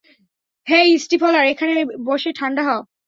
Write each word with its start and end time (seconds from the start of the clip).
হেই 0.67 0.89
Stifler, 0.97 1.45
এখানে 1.47 1.73
বসে 2.05 2.29
ঠাণ্ডা 2.39 2.61
হ। 2.63 2.69